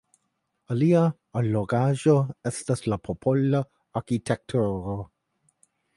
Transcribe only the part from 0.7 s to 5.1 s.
Alia allogaĵo estas la popola arkitekturo.